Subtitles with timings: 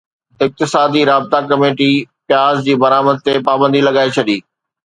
[0.45, 1.91] اقتصادي رابطا ڪميٽي
[2.27, 4.37] پياز جي برآمد تي پابندي لڳائي ڇڏي